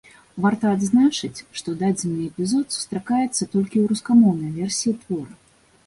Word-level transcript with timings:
Варта 0.45 0.71
адзначыць, 0.77 1.43
што 1.59 1.75
дадзены 1.83 2.19
эпізод 2.31 2.65
сустракаецца 2.79 3.31
толькі 3.53 3.75
ў 3.79 3.85
рускамоўнай 3.95 4.51
версіі 4.61 5.01
твора. 5.05 5.33